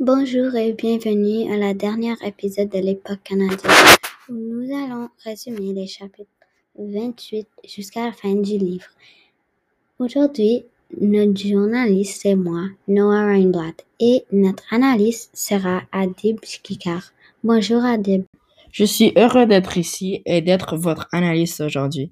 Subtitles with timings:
[0.00, 3.70] Bonjour et bienvenue à la dernière épisode de l'époque canadienne
[4.28, 6.30] où nous allons résumer les chapitres
[6.76, 8.86] 28 jusqu'à la fin du livre.
[9.98, 10.64] Aujourd'hui,
[11.00, 17.12] notre journaliste c'est moi, Noah Reinblatt, et notre analyste sera Adib Kikar.
[17.44, 18.24] Bonjour Adib.
[18.72, 22.10] Je suis heureux d'être ici et d'être votre analyste aujourd'hui.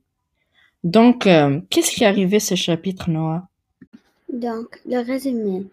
[0.85, 3.49] Donc, euh, qu'est-ce qui est arrivé ce chapitre, Noah?
[4.33, 5.67] Donc, le résumé.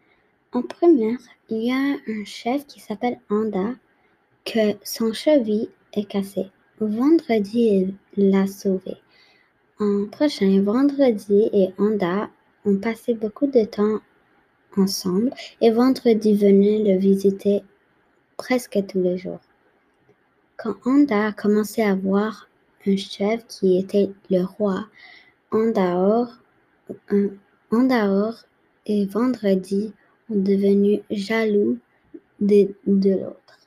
[0.54, 1.20] En première,
[1.50, 3.76] il y a un chef qui s'appelle Anda
[4.46, 6.50] que son cheville est cassé.
[6.80, 8.96] Vendredi, il l'a sauvé.
[9.80, 12.30] En prochain, vendredi et Anda
[12.66, 14.00] ont passé beaucoup de temps
[14.78, 17.64] ensemble et vendredi venait le visiter
[18.38, 19.42] presque tous les jours.
[20.56, 22.48] Quand Anda a commencé à voir
[22.86, 24.88] un chef qui était le roi,
[25.52, 26.30] Andaor,
[27.70, 28.34] Andaor
[28.86, 29.94] et Vendredi
[30.30, 31.78] ont devenu jaloux
[32.40, 33.60] de, l'autre.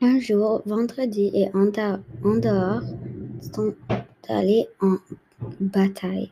[0.00, 2.82] Un jour, Vendredi et Andaor
[3.40, 3.74] sont
[4.28, 4.96] allés en
[5.60, 6.30] bataille.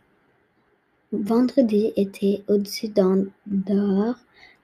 [1.12, 4.18] Vendredi était au-dessus d'Andorre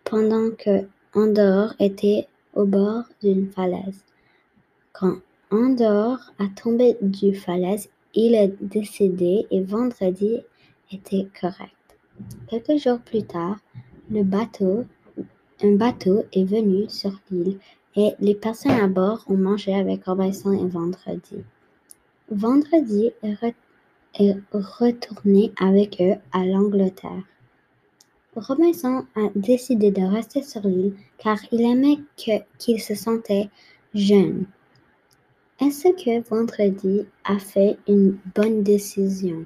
[0.04, 4.04] pendant que Andorre était au bord d'une falaise.
[4.92, 5.18] Quand
[5.50, 10.38] Andorre a tombé du falaise, il est décédé et Vendredi
[10.92, 11.70] était correct.
[12.48, 13.58] Quelques jours plus tard,
[14.12, 14.84] un bateau
[16.32, 17.58] est venu sur l'île
[17.96, 21.44] et les personnes à bord ont mangé avec Robinson et Vendredi.
[22.30, 27.22] Vendredi est, retourné avec eux à l'Angleterre.
[28.34, 33.48] Robinson a décidé de rester sur l'île car il aimait qu'il se sentait
[33.94, 34.46] jeune.
[35.60, 39.44] Est-ce que Vendredi a fait une bonne décision?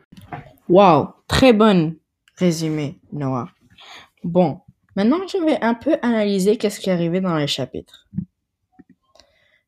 [0.69, 1.97] Wow, très bonne
[2.37, 3.49] résumé, Noah.
[4.25, 4.61] Bon,
[4.97, 8.09] maintenant je vais un peu analyser qu'est-ce qui est arrivé dans les chapitres.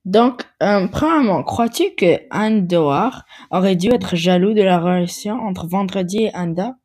[0.06, 6.24] Donc, euh, premièrement, crois-tu que Andor aurait dû être jaloux de la relation entre Vendredi
[6.24, 6.76] et Anda?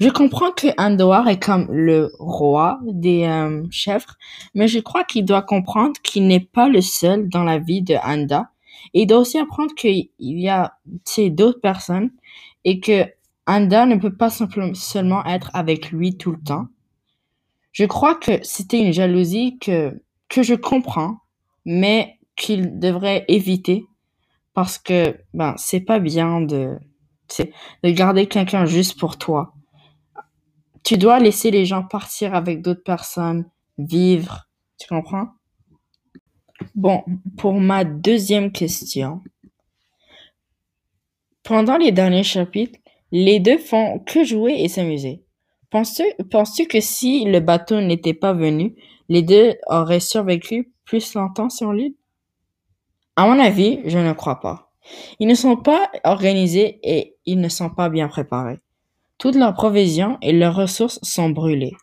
[0.00, 4.16] Je comprends que Andor est comme le roi des euh, chèvres,
[4.54, 7.94] mais je crois qu'il doit comprendre qu'il n'est pas le seul dans la vie de
[8.02, 8.48] Anda.
[8.94, 10.74] Et il doit aussi apprendre qu'il y a
[11.30, 12.10] d'autres personnes
[12.64, 13.06] et que
[13.46, 16.66] Anda ne peut pas seulement être avec lui tout le temps.
[17.72, 21.18] Je crois que c'était une jalousie que, que je comprends,
[21.64, 23.86] mais qu'il devrait éviter
[24.54, 26.78] parce que ben c'est pas bien de
[27.82, 29.54] de garder quelqu'un juste pour toi.
[30.84, 35.28] Tu dois laisser les gens partir avec d'autres personnes, vivre, tu comprends?
[36.74, 37.02] Bon,
[37.38, 39.22] pour ma deuxième question.
[41.42, 42.78] Pendant les derniers chapitres,
[43.16, 45.22] les deux font que jouer et s'amuser.
[45.70, 48.74] Penses-tu, que si le bateau n'était pas venu,
[49.08, 51.94] les deux auraient survécu plus longtemps sur l'île?
[53.14, 54.72] À mon avis, je ne crois pas.
[55.20, 58.58] Ils ne sont pas organisés et ils ne sont pas bien préparés.
[59.16, 61.76] Toutes leurs provisions et leurs ressources sont brûlées.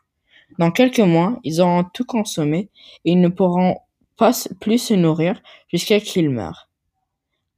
[0.59, 2.69] Dans quelques mois, ils auront tout consommé
[3.05, 3.77] et ils ne pourront
[4.17, 6.67] pas plus se nourrir jusqu'à qu'ils meurent.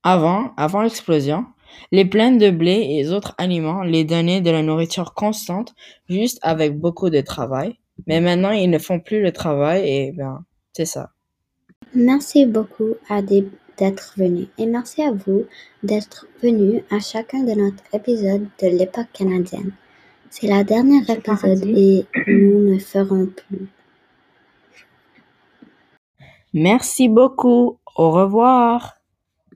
[0.03, 1.47] Avant, avant l'explosion,
[1.91, 5.73] les plaines de blé et autres aliments les donnaient de la nourriture constante,
[6.09, 7.77] juste avec beaucoup de travail.
[8.07, 11.11] Mais maintenant, ils ne font plus le travail et ben, c'est ça.
[11.93, 15.45] Merci beaucoup Adib d'être venu et merci à vous
[15.83, 19.71] d'être venu à chacun de notre épisode de l'époque canadienne.
[20.29, 23.67] C'est la dernière épisode et nous ne ferons plus.
[26.53, 27.79] Merci beaucoup.
[27.95, 29.02] Au revoir.